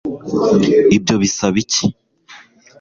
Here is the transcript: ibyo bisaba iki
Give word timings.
ibyo 0.95 1.15
bisaba 1.21 1.57
iki 1.63 1.85